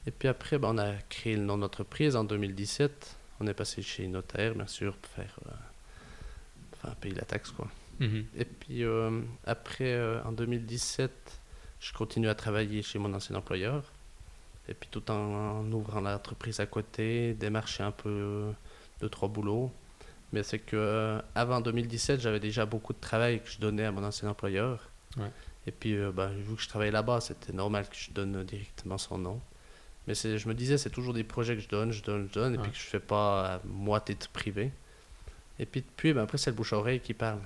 [0.08, 3.16] Et puis après, ben, on a créé le nom d'entreprise en 2017.
[3.40, 5.38] On est passé chez notaire, bien sûr, pour faire.
[5.46, 5.50] Euh,
[6.72, 7.68] enfin, payer la taxe, quoi.
[8.00, 8.24] Mhm.
[8.38, 11.10] Et puis euh, après, euh, en 2017,
[11.80, 13.92] je continue à travailler chez mon ancien employeur.
[14.68, 18.52] Et puis tout en, ouvrant l'entreprise à côté, démarcher un peu
[19.00, 19.70] de trois boulots.
[20.32, 24.04] Mais c'est que avant 2017, j'avais déjà beaucoup de travail que je donnais à mon
[24.04, 24.90] ancien employeur.
[25.68, 29.18] Et puis, bah, vu que je travaillais là-bas, c'était normal que je donne directement son
[29.18, 29.38] nom.
[30.06, 32.54] Mais je me disais, c'est toujours des projets que je donne, je donne, je donne,
[32.54, 34.72] et puis que je fais pas à moi titre privé.
[35.58, 37.40] Et puis depuis, ben, après, c'est le bouche-oreille qui parle.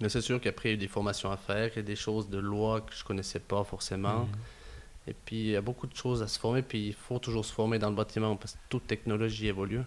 [0.00, 2.28] Mais c'est sûr qu'après, il y a eu des formations à faire, et des choses
[2.28, 4.24] de loi que je connaissais pas forcément.
[4.24, 4.32] Mhm.
[5.06, 7.44] Et puis, il y a beaucoup de choses à se former, puis il faut toujours
[7.44, 9.82] se former dans le bâtiment parce que toute technologie évolue.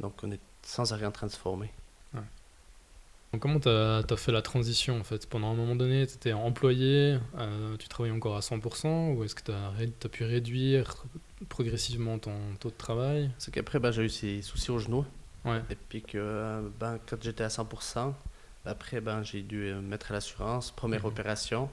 [0.00, 1.70] Donc, on est sans arrêt en train de se former.
[3.40, 5.28] Comment tu as, fait la transition en fait?
[5.28, 7.18] Pendant un moment donné, tu étais employé,
[7.78, 11.04] tu travaillais encore à 100% ou est-ce que tu as, pu réduire
[11.48, 13.30] progressivement ton taux de travail?
[13.38, 15.04] C'est qu'après, bah, j'ai eu ces soucis au genou.
[15.46, 18.14] Et puis que ben, quand j'étais à 100%,
[18.66, 21.06] après, ben, j'ai dû mettre à l'assurance, première mhm.
[21.06, 21.70] opération.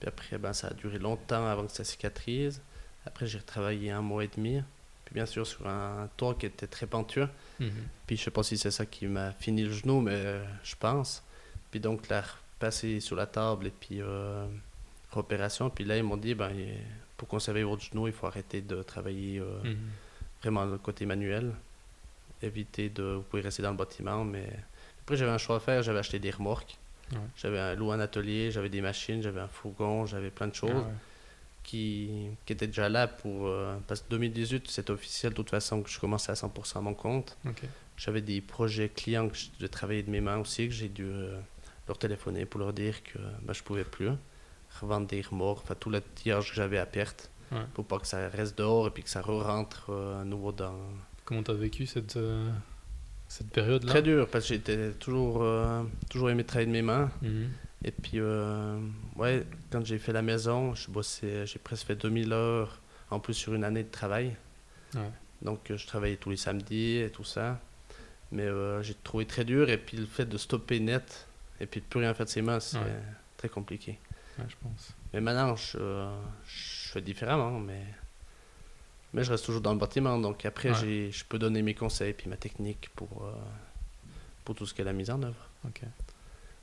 [0.00, 2.60] Puis après, ben, ça a duré longtemps avant que ça cicatrise.
[3.06, 4.62] Après, j'ai retravaillé un mois et demi.
[5.04, 7.28] Puis bien sûr, sur un toit qui était très pentueux.
[7.60, 7.70] Mhm.
[8.06, 10.74] Puis je sais pas si c'est ça qui m'a fini le genou, mais euh, je
[10.76, 11.22] pense.
[11.70, 12.24] Puis donc, là,
[12.58, 14.46] passé sur la table et puis euh,
[15.14, 15.70] opération.
[15.70, 16.52] Puis là, ils m'ont dit, ben,
[17.16, 19.76] pour conserver votre genou, il faut arrêter de travailler euh, mhm.
[20.42, 21.52] vraiment le côté manuel.
[22.42, 23.02] Éviter de.
[23.02, 24.48] Vous pouvez rester dans le bâtiment, mais.
[25.02, 25.82] Après, j'avais un choix à faire.
[25.82, 26.76] J'avais acheté des remorques.
[27.36, 30.70] J'avais un loup un atelier, j'avais des machines, j'avais un fourgon, j'avais plein de choses
[30.76, 30.90] ah
[31.68, 33.46] qui, qui, étaient déjà là pour.
[33.46, 36.80] Euh, parce que 2018, c'était officiel de toute façon que je commençais à 100% à
[36.80, 37.36] mon compte.
[37.96, 41.38] J'avais des projets clients que je travaillais de mes mains aussi, que j'ai dû euh,
[41.86, 44.10] leur téléphoner pour leur dire que ben, je pouvais plus.
[44.80, 47.30] Revendre des remords, enfin tout le tirage que j'avais à perte.
[47.72, 50.76] Pour pas que ça reste dehors et puis que ça re-rentre euh, à nouveau dans.
[51.24, 52.18] Comment tu as vécu cette
[53.28, 53.90] cette période-là?
[53.90, 57.10] Très dur, parce que j'étais toujours, euh, toujours aimé travailler de mes mains.
[57.22, 57.50] Mhm.
[57.84, 58.78] Et puis, euh,
[59.16, 60.88] ouais, quand j'ai fait la maison, je
[61.44, 64.34] j'ai presque fait 2000 heures en plus sur une année de travail.
[65.42, 67.60] Donc, je travaillais tous les samedis et tout ça.
[68.32, 69.70] Mais euh, j'ai trouvé très dur.
[69.70, 71.26] Et puis, le fait de stopper net
[71.60, 72.78] et puis de plus rien faire de ses mains, c'est
[73.36, 73.98] très compliqué.
[74.38, 74.90] je pense.
[75.12, 75.78] Mais maintenant, je,
[76.46, 77.58] je fais différemment.
[77.60, 77.82] Mais
[79.14, 82.28] mais je reste toujours dans le bâtiment, donc après, je peux donner mes conseils puis
[82.28, 83.32] ma technique pour, euh,
[84.44, 85.48] pour tout ce qu'elle a mis en œuvre.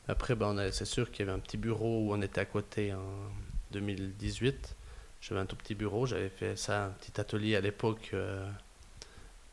[0.07, 2.93] Après, ben, c'est sûr qu'il y avait un petit bureau où on était à côté
[2.93, 3.31] en
[3.71, 4.75] 2018.
[5.21, 8.47] J'avais un tout petit bureau, j'avais fait ça, un petit atelier à l'époque euh,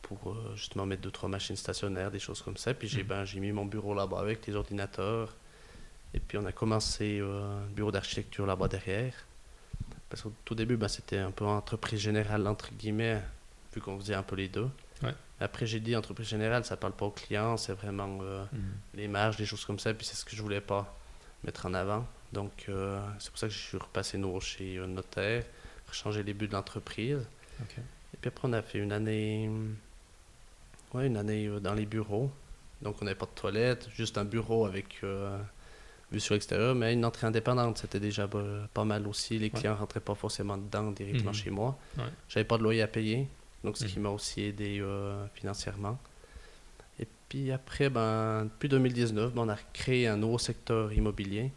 [0.03, 2.75] pour euh, justement mettre deux, trois machines stationnaires, des choses comme ça.
[2.75, 3.07] Puis j'ai mm.
[3.07, 5.35] ben, mis mon bureau là-bas avec les ordinateurs.
[6.13, 9.15] Et puis on a commencé un bureau d'architecture là-bas derrière.
[10.09, 13.19] Parce qu'au tout début, ben, c'était un peu entreprise générale, entre guillemets,
[13.73, 14.69] vu qu'on faisait un peu les deux.
[15.43, 18.61] Après, j'ai dit entreprise générale, ça parle pas aux clients, c'est vraiment euh, mhm.
[18.93, 19.93] les marges, des choses comme ça.
[19.93, 20.97] Puis c'est ce que je voulais pas
[21.43, 22.07] mettre en avant.
[22.31, 25.43] Donc, euh, c'est pour ça que je suis repassé nouveau chez un notaire,
[25.91, 27.27] changer les buts de l'entreprise.
[27.59, 29.51] Et puis après, on a fait une année,
[30.93, 32.31] ouais, une année euh, dans les bureaux.
[32.81, 35.01] Donc, on n'avait pas de toilette, juste un bureau avec
[36.11, 38.29] vue sur l'extérieur, mais une entrée indépendante, c'était déjà
[38.73, 39.39] pas mal aussi.
[39.39, 41.35] Les clients ne rentraient pas forcément dedans directement mhm.
[41.35, 41.77] chez moi.
[41.97, 42.03] Ouais.
[42.29, 43.27] J'avais pas de loyer à payer,
[43.63, 44.03] donc ce qui mhm.
[44.03, 45.97] m'a aussi aidé euh, financièrement.
[46.99, 51.51] Et puis après, ben, depuis 2019, ben, on a créé un nouveau secteur immobilier.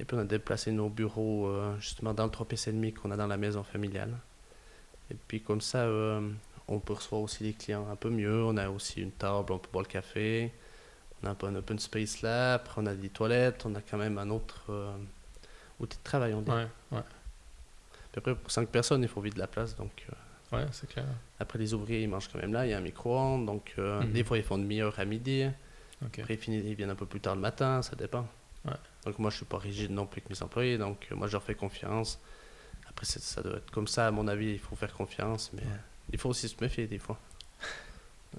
[0.00, 3.10] Et puis on a déplacé nos bureaux euh, justement dans le 3 PC demi qu'on
[3.10, 4.16] a dans la maison familiale.
[5.10, 6.28] Et puis comme ça, euh,
[6.66, 8.42] on peut recevoir aussi les clients un peu mieux.
[8.44, 10.52] On a aussi une table, on peut boire le café.
[11.22, 13.80] On a un peu un open space là, après on a des toilettes, on a
[13.80, 14.72] quand même un autre
[15.78, 16.50] outil de travail, on dit.
[16.50, 17.02] Ouais, ouais.
[18.12, 20.06] Puis après, pour 5 personnes, il faut vide la place, donc...
[20.10, 20.14] Euh,
[20.52, 21.06] ouais, c'est clair.
[21.38, 24.02] Après, les ouvriers, ils mangent quand même là, il y a un micro-ondes, donc euh,
[24.02, 24.12] mhm.
[24.12, 25.44] des fois, ils font demi-heure à midi.
[26.04, 28.26] Après, ils, viennent un peu plus tard le matin, ça dépend.
[28.64, 28.72] Ouais.
[29.04, 31.42] Donc moi, je suis pas rigide non plus que mes employés, donc moi, je leur
[31.42, 32.18] fais confiance.
[32.88, 35.62] Après, ça doit être comme ça, à mon avis, il faut faire confiance, mais
[36.12, 37.18] il faut aussi se méfier des fois.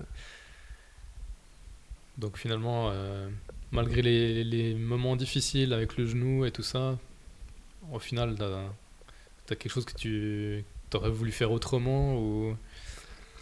[2.18, 3.28] Donc finalement, euh,
[3.72, 6.98] malgré les, moments difficiles avec le genou et tout ça,
[7.92, 10.64] au final, tu as, quelque chose que tu
[10.98, 12.56] aurais voulu faire autrement ou...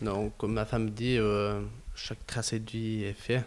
[0.01, 1.61] Non, comme ma femme dit, euh,
[1.95, 3.43] chaque tracé de vie est fait.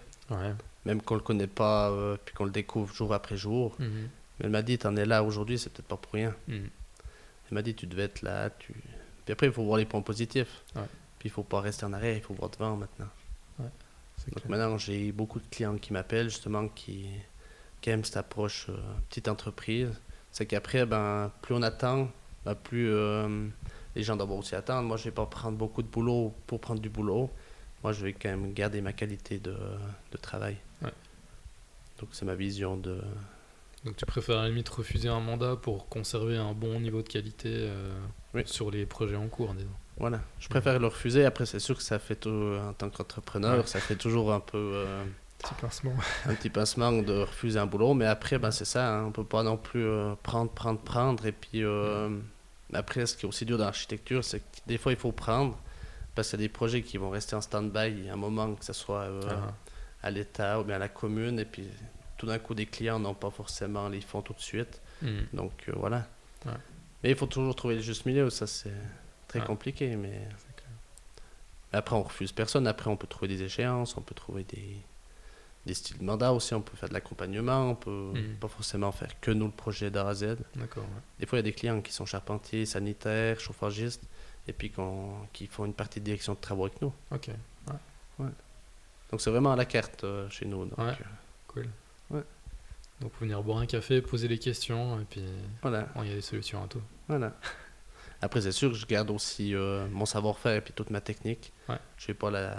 [0.85, 3.75] Même qu'on ne le connaît pas, euh, puis qu'on le découvre jour après jour.
[3.79, 4.09] Mhm.
[4.41, 6.35] elle m'a dit, tu en es là aujourd'hui, c'est peut-être pas pour rien.
[6.47, 6.69] Mhm.
[7.49, 8.51] Elle m'a dit, tu devais être là.
[8.51, 8.73] Tu...
[9.25, 10.63] Puis après, il faut voir les points positifs.
[11.19, 13.09] Puis il faut pas rester en arrière, il faut voir devant maintenant.
[13.59, 17.07] Donc maintenant, j'ai beaucoup de clients qui m'appellent justement qui,
[17.87, 18.77] aiment cette approche euh,
[19.11, 19.91] petite entreprise.
[20.33, 22.11] C'est qu'après, ben, plus on attend,
[22.47, 22.91] ben, plus
[23.95, 24.87] les gens doivent aussi attendre.
[24.87, 27.31] Moi, je ne vais pas prendre beaucoup de boulot pour prendre du boulot.
[27.83, 29.57] Moi, je vais quand même garder ma qualité de,
[30.13, 30.57] de travail.
[32.01, 33.01] Donc, c'est ma vision de.
[33.85, 37.09] Donc, tu préfères à la limite refuser un mandat pour conserver un bon niveau de
[37.09, 37.93] qualité euh,
[38.47, 39.69] sur les projets en cours, disons.
[39.97, 41.25] Voilà, je préfère le refuser.
[41.25, 44.73] Après, c'est sûr que ça fait, tout, en tant qu'entrepreneur, ça fait toujours un peu.
[44.75, 45.05] Euh,
[45.39, 45.95] petit pincement.
[46.27, 47.95] un petit pincement de refuser un boulot.
[47.95, 51.25] Mais après, ben, c'est ça, hein, on peut pas non plus euh, prendre, prendre, prendre.
[51.27, 52.09] Et puis, euh,
[52.75, 55.59] après, ce qui est aussi dur dans l'architecture, c'est que des fois, il faut prendre.
[56.15, 58.73] Parce qu'il y a des projets qui vont rester en stand-by un moment, que ce
[58.73, 59.53] soit ah.
[60.03, 61.41] à l'État ou bien à la commune.
[61.41, 61.67] Et puis,
[62.19, 64.81] tout d'un coup, des clients n'ont pas forcément les fonds tout de suite.
[65.03, 65.23] Hmm.
[65.33, 66.07] Donc, voilà.
[67.03, 68.31] Mais il faut toujours trouver le juste milieu.
[68.31, 68.73] Ça, c'est
[69.27, 70.29] très compliqué, mais
[71.75, 72.67] après on refuse personne.
[72.67, 74.77] Après on peut trouver des échéances, on peut trouver des,
[75.67, 78.37] des styles de mandat aussi, on peut faire de l'accompagnement, on peut hmm.
[78.41, 80.37] pas forcément faire que nous le projet d'A à Z.
[80.57, 80.85] D'accord.
[81.19, 84.03] Des fois, il y a des clients qui sont charpentiers, sanitaires, chauffagistes,
[84.47, 84.71] et puis
[85.33, 86.93] qui font une partie de direction de travaux avec nous.
[87.11, 87.31] Ok.
[88.19, 88.31] Ouais.
[89.11, 90.67] Donc c'est vraiment à la carte euh, chez nous.
[90.67, 90.85] Donc, ouais.
[90.85, 91.05] Euh,
[91.49, 91.69] cool.
[92.11, 92.23] Ouais.
[93.01, 95.25] Donc venir boire un café, poser des questions, et puis
[95.63, 95.89] voilà.
[96.03, 96.83] il y a des solutions à tout.
[97.09, 97.33] Voilà.
[98.23, 101.53] Après, c'est sûr que je garde aussi euh, mon savoir-faire et puis toute ma technique.
[101.69, 101.79] Ouais.
[101.99, 102.57] Je vais pas la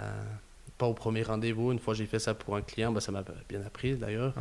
[0.78, 1.72] pas au premier rendez-vous.
[1.72, 4.34] Une fois j'ai fait ça pour un client, bah, ça m'a bien appris d'ailleurs.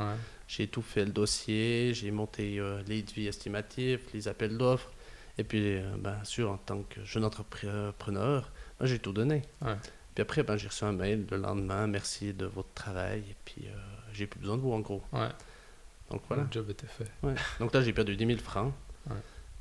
[0.47, 4.91] J'ai tout fait le dossier, j'ai monté euh, les devis estimatifs, les appels d'offres.
[5.37, 9.41] Et puis, euh, bien sûr, en tant que jeune entrepreneur, bah, j'ai tout donné.
[10.13, 13.19] Puis après, ben, j'ai reçu un mail le lendemain, merci de votre travail.
[13.19, 13.75] Et puis, euh,
[14.13, 15.01] j'ai plus besoin de vous en gros.
[16.11, 16.43] Donc voilà.
[16.43, 17.09] Le job était fait.
[17.59, 18.71] Donc là, j'ai perdu 10 000 francs.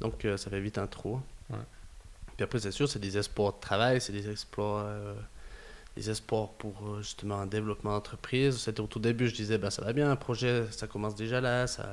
[0.01, 1.21] Donc ça fait vite un trou.
[1.49, 4.87] Puis après, c'est sûr, c'est des espoirs de travail, c'est des exploits
[5.97, 8.59] des espoirs pour euh, justement un développement d'entreprise.
[8.59, 11.41] C'était au tout début, je disais, ben, ça va bien, un projet, ça commence déjà
[11.41, 11.89] là, ça,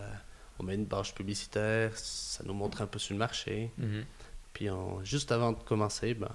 [0.59, 3.71] on met une barge publicitaire, ça nous montre un peu sur le marché.
[3.77, 4.05] Mhm.
[4.53, 4.67] Puis
[5.03, 6.31] juste avant de commencer, ben,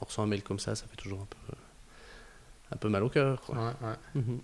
[0.00, 1.54] on reçoit un mail comme ça, ça fait toujours un peu,
[2.72, 3.42] un peu mal au cœur.
[3.48, 3.96] Ouais, ouais.
[4.14, 4.40] Mhm.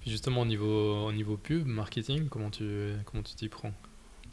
[0.00, 3.72] Puis justement, au niveau, au niveau pub, marketing, comment tu comment tu t'y prends?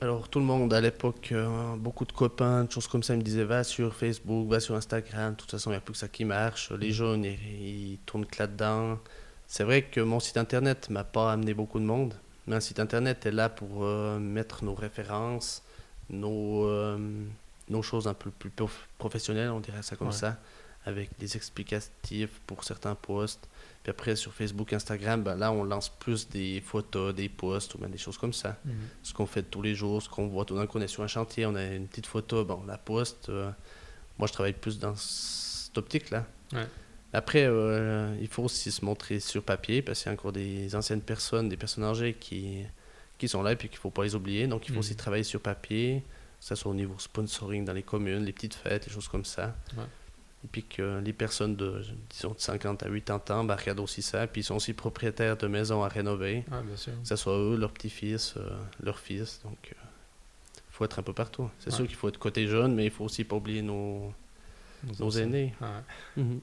[0.03, 3.19] Alors tout le monde à l'époque, euh, beaucoup de copains, de choses comme ça, ils
[3.19, 5.93] me disaient va sur Facebook, va sur Instagram, de toute façon il n'y a plus
[5.93, 6.71] que ça qui marche.
[6.71, 6.91] Les mm.
[6.91, 8.99] jeunes, ils, tournent que là-dedans.
[9.47, 12.15] C'est vrai que mon site internet m'a pas amené beaucoup de monde,
[12.47, 15.63] mais un site internet est là pour euh, mettre nos références,
[16.09, 16.97] nos, euh,
[17.69, 18.51] nos choses un peu plus
[18.97, 20.37] professionnelles, on dirait ça comme ça,
[20.85, 23.47] avec des explicatifs pour certains posts.
[23.83, 27.79] Puis après, sur Facebook, Instagram, ben là, on lance plus des photos, des posts ou
[27.79, 28.57] même des choses comme ça.
[28.63, 28.73] Mhm.
[29.03, 31.03] Ce qu'on fait tous les jours, ce qu'on voit tout d'un coup, on est sur
[31.03, 33.27] un chantier, on a une petite photo, bon, on la poste.
[33.27, 33.51] Euh,
[34.17, 36.25] moi, je travaille plus dans cette optique-là.
[37.11, 40.73] Après, euh, il faut aussi se montrer sur papier parce qu'il y a encore des
[40.75, 42.63] anciennes personnes, des personnes âgées qui,
[43.17, 44.47] qui sont là et puis qu'il ne faut pas les oublier.
[44.47, 44.79] Donc, il faut mhm.
[44.79, 46.03] aussi travailler sur papier,
[46.39, 49.25] que ce soit au niveau sponsoring dans les communes, les petites fêtes, les choses comme
[49.25, 49.57] ça.
[50.43, 54.27] Et puis que les personnes de, disons, de 50 à 80 ans regardent aussi ça.
[54.27, 56.43] Puis ils sont aussi propriétaires de maisons à rénover.
[56.51, 56.93] Ah, bien sûr.
[57.01, 58.49] Que ce soit eux, leur petit-fils, euh,
[58.81, 59.39] leur fils.
[59.43, 61.49] Donc, il euh, faut être un peu partout.
[61.59, 64.13] C'est sûr qu'il faut être côté jeune, mais il faut aussi pas oublier nos,
[64.99, 65.53] nos, aînés.
[66.17, 66.41] Mhm.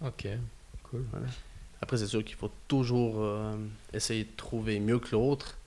[0.00, 0.28] Ok,
[0.84, 1.04] cool.
[1.82, 3.54] Après, c'est sûr qu'il faut toujours euh,
[3.92, 5.58] essayer de trouver mieux que l'autre.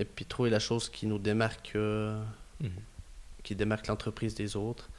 [0.00, 2.70] Et puis trouver la chose qui nous démarque, mhm.
[3.44, 4.90] qui démarque l'entreprise des autres.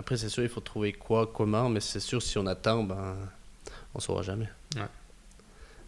[0.00, 3.18] Après, c'est sûr, il faut trouver quoi, comment, mais c'est sûr, si on attend, ben,
[3.92, 4.48] on ne saura jamais.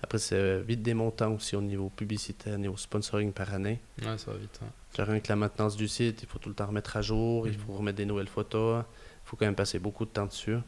[0.02, 3.80] Après, c'est vite des montants aussi au niveau publicitaire, au niveau sponsoring par année.
[4.02, 4.60] Ouais, ça va vite.
[4.98, 7.54] Rien que la maintenance du site, il faut tout le temps remettre à jour, il
[7.54, 7.60] mhm.
[7.60, 8.84] faut remettre des nouvelles photos.
[9.24, 10.58] Il faut quand même passer beaucoup de temps dessus.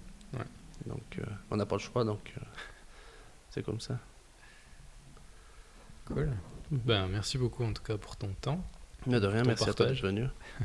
[0.86, 2.40] Donc, euh, on n'a pas le choix, donc euh,
[3.50, 3.98] c'est comme ça.
[6.06, 6.30] Cool.
[6.70, 8.64] Ben, merci beaucoup en tout cas pour ton temps.
[9.06, 10.28] Mais de rien, merci à toi d'être venu.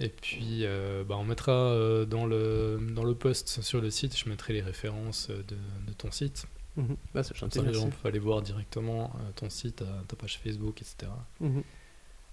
[0.00, 4.16] Et puis, euh, bah, on mettra euh, dans, le, dans le post sur le site,
[4.16, 6.46] je mettrai les références de, de ton site.
[6.76, 6.96] Mhm.
[7.12, 7.60] Bah, c'est gentil.
[7.60, 11.12] les gens peuvent aller voir directement euh, ton site, ta page Facebook, etc.
[11.40, 11.62] Mhm.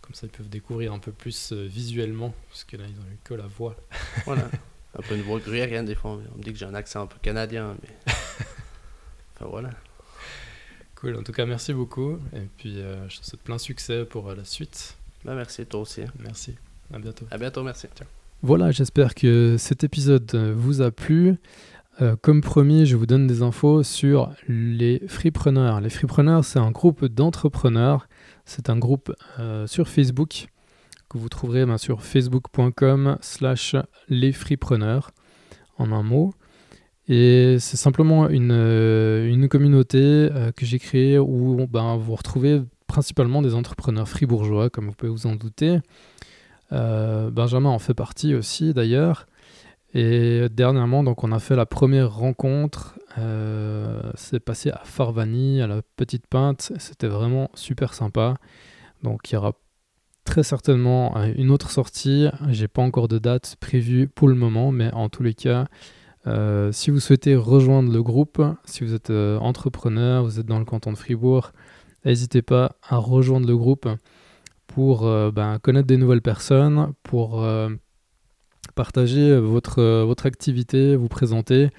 [0.01, 3.17] Comme ça, ils peuvent découvrir un peu plus visuellement, parce que là, ils ont eu
[3.25, 3.75] que la voix.
[4.25, 4.49] voilà.
[4.97, 6.11] Un peu une voix gruyérienne, des fois.
[6.33, 7.89] On me dit que j'ai un accent un peu canadien, mais.
[9.35, 9.69] enfin, voilà.
[10.95, 11.17] Cool.
[11.17, 12.17] En tout cas, merci beaucoup.
[12.33, 12.77] Et puis,
[13.09, 14.97] je te souhaite plein succès pour la suite.
[15.23, 16.01] Bah, merci, toi aussi.
[16.19, 16.55] Merci.
[16.93, 17.25] À bientôt.
[17.31, 17.87] À bientôt, merci.
[18.43, 21.37] Voilà, j'espère que cet épisode vous a plu.
[21.99, 25.81] Euh, comme promis, je vous donne des infos sur les freepreneurs.
[25.81, 28.07] Les freepreneurs, c'est un groupe d'entrepreneurs.
[28.45, 30.47] C'est un groupe euh, sur Facebook
[31.09, 33.75] que vous trouverez ben, sur facebook.com slash
[34.09, 35.11] les freepreneurs
[35.79, 36.33] en un mot.
[37.07, 43.41] Et c'est simplement une, euh, une communauté que j'ai créée où ben, vous retrouvez principalement
[43.41, 45.79] des entrepreneurs fribourgeois, comme vous pouvez vous en douter.
[46.71, 49.27] Euh, Benjamin en fait partie aussi d'ailleurs.
[49.93, 52.99] Et dernièrement, donc, on a fait la première rencontre.
[53.17, 56.73] Euh, c'est passé à Farvani, à la Petite Pinte.
[56.77, 58.35] C'était vraiment super sympa.
[59.01, 59.53] Donc il y aura
[60.23, 62.27] très certainement euh, une autre sortie.
[62.49, 65.67] J'ai pas encore de date prévue pour le moment, mais en tous les cas,
[66.71, 70.91] si vous souhaitez rejoindre le groupe, si vous êtes entrepreneur, vous êtes dans le canton
[70.91, 71.53] de Fribourg,
[72.03, 73.87] n'hésitez pas à rejoindre le groupe
[74.67, 77.69] pour euh, ben, connaître des nouvelles personnes, pour euh,
[78.75, 81.69] partager votre, votre activité, vous présenter.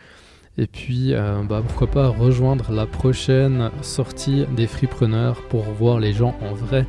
[0.56, 6.12] Et puis, euh, bah, pourquoi pas rejoindre la prochaine sortie des Freepreneurs pour voir les
[6.12, 6.86] gens en vrai.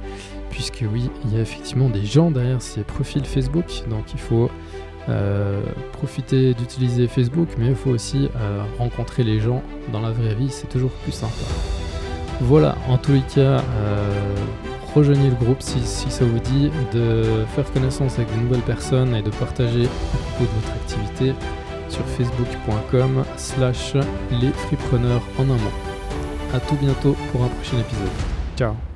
[0.49, 3.83] Puisque oui, il y a effectivement des gens derrière ces profils Facebook.
[3.89, 4.49] Donc il faut
[5.93, 8.29] profitez d'utiliser Facebook, mais il faut aussi
[8.77, 11.33] rencontrer les gens dans la vraie vie, c'est toujours plus sympa.
[12.41, 13.63] Voilà, en tous les cas,
[14.95, 15.79] rejoignez le groupe si,
[16.09, 20.43] ça vous dit, de faire connaissance avec de nouvelles personnes et de partager à propos
[20.43, 21.33] de votre activité
[21.89, 23.95] sur facebook.com slash
[24.31, 24.51] les
[25.37, 25.73] en un mot.
[26.53, 28.09] A tout bientôt pour un prochain épisode.
[28.57, 28.88] Ciao